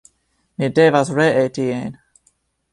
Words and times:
Mi 0.61 0.69
devas 0.79 1.13
ree 1.19 1.45
tien. 1.61 1.95